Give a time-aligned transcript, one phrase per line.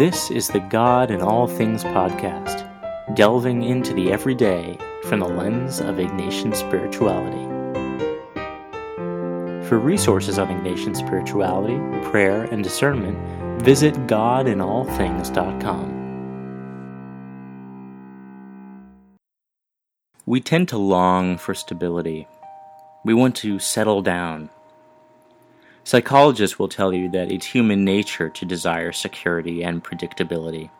[0.00, 2.66] This is the God in All Things podcast,
[3.14, 7.44] delving into the everyday from the lens of Ignatian spirituality.
[9.68, 11.76] For resources on Ignatian spirituality,
[12.08, 13.18] prayer, and discernment,
[13.62, 15.90] visit godinallthings.com.
[20.24, 22.26] We tend to long for stability.
[23.04, 24.48] We want to settle down.
[25.90, 30.70] Psychologists will tell you that it's human nature to desire security and predictability.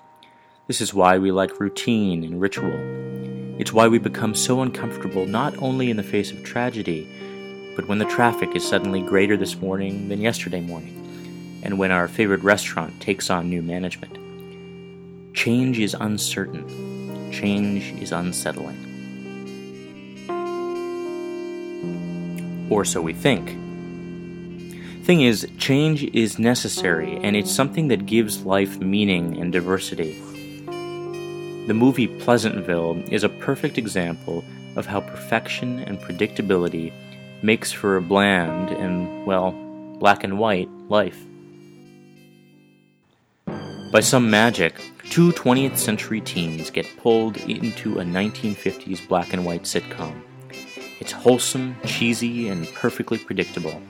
[0.69, 2.79] This is why we like routine and ritual.
[3.59, 7.09] It's why we become so uncomfortable not only in the face of tragedy,
[7.75, 12.07] but when the traffic is suddenly greater this morning than yesterday morning, and when our
[12.07, 14.15] favorite restaurant takes on new management.
[15.35, 17.33] Change is uncertain.
[17.33, 18.79] Change is unsettling.
[22.71, 23.70] Or so we think.
[25.11, 30.13] Thing is, change is necessary, and it's something that gives life meaning and diversity.
[31.67, 34.45] The movie Pleasantville is a perfect example
[34.77, 36.93] of how perfection and predictability
[37.43, 39.51] makes for a bland and, well,
[39.99, 41.19] black and white life.
[43.91, 49.65] By some magic, two 20th century teens get pulled into a 1950s black and white
[49.65, 50.23] sitcom.
[51.01, 53.83] It's wholesome, cheesy, and perfectly predictable.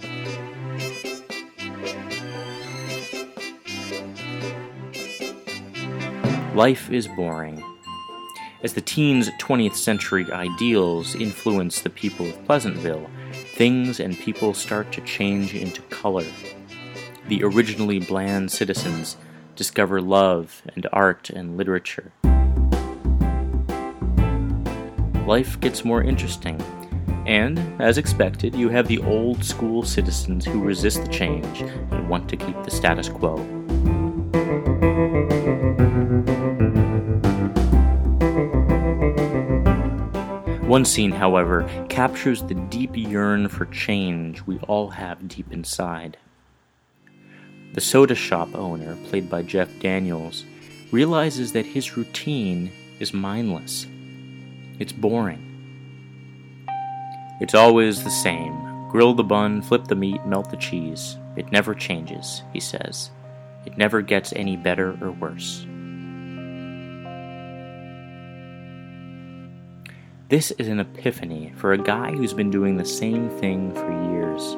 [6.54, 7.62] Life is boring.
[8.64, 13.08] As the teens' 20th century ideals influence the people of Pleasantville,
[13.54, 16.26] things and people start to change into color.
[17.28, 19.16] The originally bland citizens
[19.54, 22.10] discover love and art and literature.
[25.26, 26.60] Life gets more interesting
[27.26, 32.28] and, as expected, you have the old school citizens who resist the change and want
[32.30, 33.59] to keep the status quo.
[40.70, 46.16] One scene, however, captures the deep yearn for change we all have deep inside.
[47.74, 50.44] The soda shop owner, played by Jeff Daniels,
[50.92, 52.70] realizes that his routine
[53.00, 53.88] is mindless.
[54.78, 55.44] It's boring.
[57.40, 58.54] It's always the same.
[58.90, 61.16] Grill the bun, flip the meat, melt the cheese.
[61.34, 63.10] It never changes, he says.
[63.66, 65.66] It never gets any better or worse.
[70.30, 74.56] This is an epiphany for a guy who's been doing the same thing for years.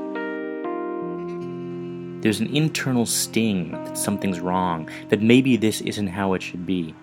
[2.22, 6.94] There's an internal sting that something's wrong, that maybe this isn't how it should be.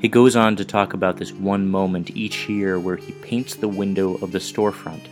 [0.00, 3.68] He goes on to talk about this one moment each year where he paints the
[3.68, 5.06] window of the storefront.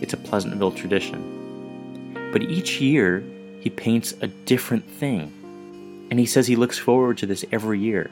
[0.00, 2.30] It's a Pleasantville tradition.
[2.32, 3.22] But each year,
[3.60, 6.08] he paints a different thing.
[6.10, 8.10] And he says he looks forward to this every year.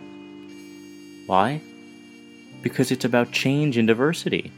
[1.25, 1.63] Why?
[2.63, 4.53] Because it's about change and diversity.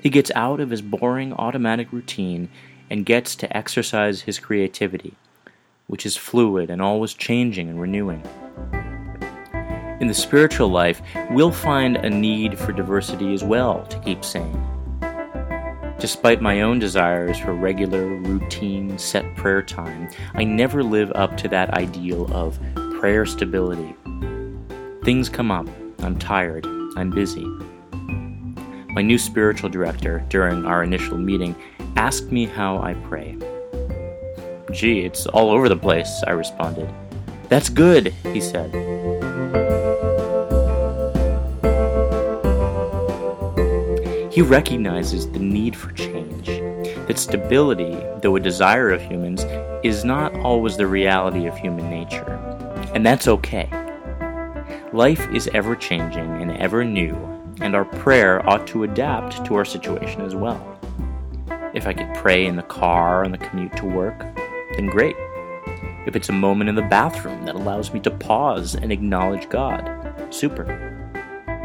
[0.00, 2.48] He gets out of his boring automatic routine
[2.90, 5.14] and gets to exercise his creativity,
[5.86, 8.22] which is fluid and always changing and renewing.
[10.00, 11.00] In the spiritual life,
[11.30, 14.62] we'll find a need for diversity as well to keep sane.
[15.98, 21.48] Despite my own desires for regular, routine, set prayer time, I never live up to
[21.48, 22.58] that ideal of
[22.98, 23.96] prayer stability.
[25.04, 25.66] Things come up,
[26.00, 26.66] I'm tired,
[26.96, 27.44] I'm busy.
[28.90, 31.56] My new spiritual director, during our initial meeting,
[31.96, 33.36] asked me how I pray.
[34.72, 36.88] Gee, it's all over the place, I responded.
[37.48, 38.72] That's good, he said.
[44.32, 49.44] He recognizes the need for change, that stability, though a desire of humans,
[49.84, 52.40] is not always the reality of human nature.
[52.94, 53.68] And that's okay.
[54.94, 57.16] Life is ever changing and ever new,
[57.60, 60.78] and our prayer ought to adapt to our situation as well.
[61.74, 64.16] If I could pray in the car on the commute to work,
[64.76, 65.16] then great.
[66.06, 70.14] If it's a moment in the bathroom that allows me to pause and acknowledge God,
[70.30, 70.62] super.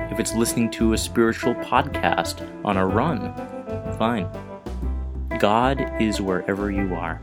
[0.09, 3.31] If it's listening to a spiritual podcast on a run,
[3.99, 4.27] fine.
[5.37, 7.21] God is wherever you are.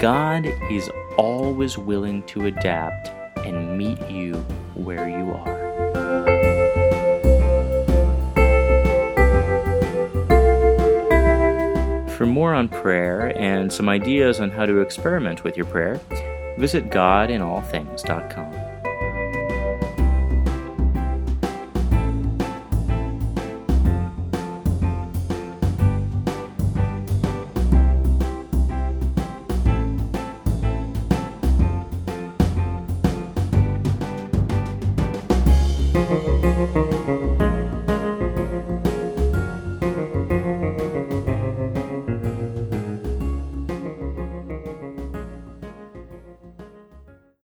[0.00, 3.10] God is always willing to adapt
[3.46, 4.44] and meet you
[4.84, 5.62] where you are.
[12.16, 16.00] For more on prayer and some ideas on how to experiment with your prayer,
[16.56, 18.71] visit godinallthings.com.